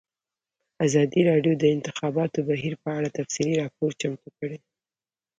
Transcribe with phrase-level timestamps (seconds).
[0.87, 4.57] ازادي راډیو د د انتخاباتو بهیر په اړه تفصیلي راپور چمتو کړی.